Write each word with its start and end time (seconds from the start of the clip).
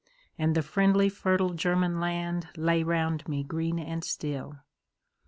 And 0.35 0.55
the 0.55 0.63
friendly 0.63 1.09
fertile 1.09 1.51
German 1.53 1.99
land 1.99 2.47
Lay 2.57 2.81
round 2.81 3.27
me 3.27 3.43
green 3.43 3.77
and 3.77 4.03
still. 4.03 4.55